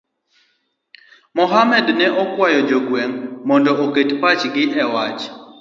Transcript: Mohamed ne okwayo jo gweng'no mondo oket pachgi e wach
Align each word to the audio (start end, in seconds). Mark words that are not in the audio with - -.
Mohamed 1.37 1.87
ne 1.97 2.07
okwayo 2.23 2.59
jo 2.69 2.79
gweng'no 2.87 3.27
mondo 3.47 3.71
oket 3.83 4.09
pachgi 4.21 4.63
e 4.83 4.83
wach 4.93 5.21